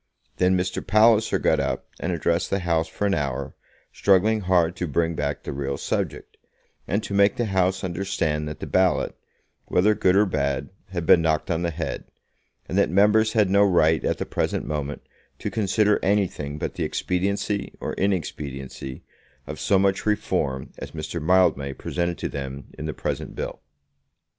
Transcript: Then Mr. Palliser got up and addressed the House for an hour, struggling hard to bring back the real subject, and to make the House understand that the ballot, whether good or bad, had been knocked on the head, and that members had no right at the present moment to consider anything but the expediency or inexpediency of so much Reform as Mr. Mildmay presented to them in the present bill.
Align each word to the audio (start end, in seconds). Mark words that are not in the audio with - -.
Then 0.37 0.57
Mr. 0.57 0.81
Palliser 0.83 1.37
got 1.37 1.59
up 1.59 1.85
and 1.99 2.11
addressed 2.11 2.49
the 2.49 2.61
House 2.61 2.87
for 2.87 3.05
an 3.05 3.13
hour, 3.13 3.53
struggling 3.93 4.39
hard 4.41 4.75
to 4.77 4.87
bring 4.87 5.13
back 5.13 5.43
the 5.43 5.53
real 5.53 5.77
subject, 5.77 6.37
and 6.87 7.03
to 7.03 7.13
make 7.13 7.35
the 7.35 7.45
House 7.45 7.83
understand 7.83 8.47
that 8.47 8.59
the 8.61 8.65
ballot, 8.65 9.15
whether 9.67 9.93
good 9.93 10.15
or 10.15 10.25
bad, 10.25 10.69
had 10.89 11.05
been 11.05 11.21
knocked 11.21 11.51
on 11.51 11.61
the 11.61 11.69
head, 11.69 12.05
and 12.67 12.79
that 12.79 12.89
members 12.89 13.33
had 13.33 13.51
no 13.51 13.63
right 13.63 14.03
at 14.03 14.17
the 14.17 14.25
present 14.25 14.65
moment 14.65 15.03
to 15.37 15.51
consider 15.51 15.99
anything 16.03 16.57
but 16.57 16.73
the 16.73 16.83
expediency 16.83 17.73
or 17.79 17.93
inexpediency 17.93 19.03
of 19.45 19.59
so 19.59 19.77
much 19.77 20.07
Reform 20.07 20.73
as 20.79 20.93
Mr. 20.93 21.21
Mildmay 21.21 21.73
presented 21.73 22.17
to 22.17 22.27
them 22.27 22.71
in 22.75 22.87
the 22.87 22.93
present 22.95 23.35
bill. 23.35 23.61